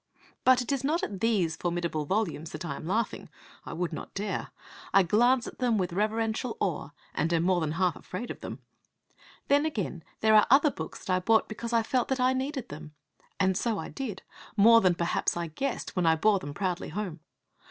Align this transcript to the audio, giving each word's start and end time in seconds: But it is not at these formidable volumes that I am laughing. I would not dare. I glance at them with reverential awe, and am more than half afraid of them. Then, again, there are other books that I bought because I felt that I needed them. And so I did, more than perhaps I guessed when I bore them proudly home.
But 0.43 0.63
it 0.63 0.71
is 0.71 0.83
not 0.83 1.03
at 1.03 1.19
these 1.19 1.55
formidable 1.55 2.05
volumes 2.05 2.49
that 2.53 2.65
I 2.65 2.75
am 2.75 2.87
laughing. 2.87 3.29
I 3.67 3.73
would 3.73 3.93
not 3.93 4.15
dare. 4.15 4.47
I 4.95 5.03
glance 5.03 5.45
at 5.45 5.59
them 5.59 5.77
with 5.77 5.93
reverential 5.93 6.57
awe, 6.59 6.89
and 7.13 7.31
am 7.31 7.43
more 7.43 7.61
than 7.61 7.73
half 7.73 7.95
afraid 7.95 8.31
of 8.31 8.39
them. 8.41 8.63
Then, 9.47 9.63
again, 9.63 10.03
there 10.21 10.33
are 10.33 10.47
other 10.49 10.71
books 10.71 11.05
that 11.05 11.13
I 11.15 11.19
bought 11.19 11.47
because 11.47 11.71
I 11.71 11.83
felt 11.83 12.07
that 12.07 12.19
I 12.19 12.33
needed 12.33 12.69
them. 12.69 12.95
And 13.39 13.55
so 13.55 13.77
I 13.77 13.89
did, 13.89 14.23
more 14.57 14.81
than 14.81 14.95
perhaps 14.95 15.37
I 15.37 15.45
guessed 15.49 15.95
when 15.95 16.07
I 16.07 16.15
bore 16.15 16.39
them 16.39 16.55
proudly 16.55 16.89
home. 16.89 17.19